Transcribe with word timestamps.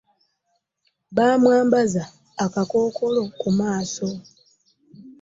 Baamwambazza 1.15 2.03
akakookolo 2.45 3.21
ku 3.39 3.47
maaso. 3.57 4.07